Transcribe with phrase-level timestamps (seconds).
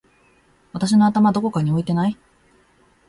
[0.73, 2.17] 私の頭どこかに置いてない？！